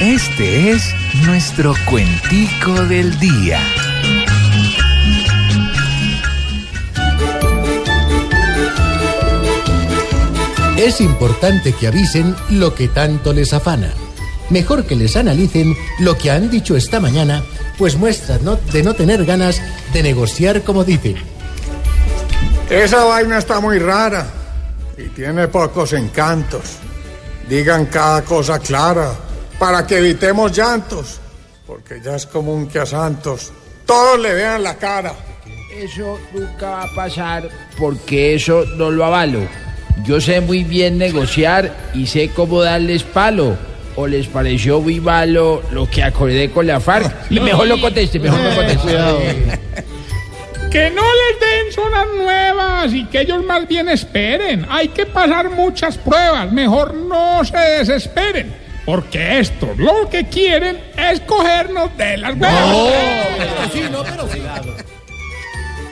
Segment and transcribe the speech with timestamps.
[0.00, 0.94] Este es
[1.26, 3.60] nuestro cuentico del día.
[10.76, 13.90] Es importante que avisen lo que tanto les afana.
[14.50, 17.42] Mejor que les analicen lo que han dicho esta mañana,
[17.76, 19.60] pues muestran no- de no tener ganas
[19.92, 21.16] de negociar como dicen.
[22.70, 24.26] Esa vaina está muy rara
[24.96, 26.62] y tiene pocos encantos.
[27.48, 29.12] Digan cada cosa clara
[29.58, 31.20] para que evitemos llantos,
[31.66, 33.52] porque ya es común que a Santos
[33.88, 35.14] todos le vean la cara.
[35.74, 39.40] Eso nunca va a pasar porque eso no lo avalo.
[40.04, 43.56] Yo sé muy bien negociar y sé cómo darles palo.
[43.96, 47.30] ¿O les pareció muy malo lo que acordé con la FARC?
[47.30, 49.58] Mejor lo conteste, mejor lo conteste.
[50.70, 54.66] Que no les den zonas nuevas y que ellos más bien esperen.
[54.68, 56.52] Hay que pasar muchas pruebas.
[56.52, 58.67] Mejor no se desesperen.
[58.88, 62.88] Porque estos lo que quieren es cogernos de las huevas.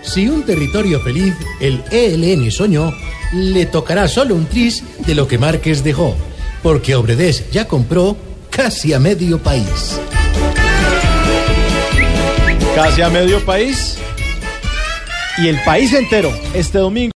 [0.00, 2.94] Si un territorio feliz, el ELN soñó,
[3.34, 6.16] le tocará solo un tris de lo que Márquez dejó,
[6.62, 8.16] porque Obredés ya compró
[8.48, 10.00] casi a medio país.
[12.74, 13.98] Casi a medio país.
[15.36, 17.12] Y el país entero este domingo.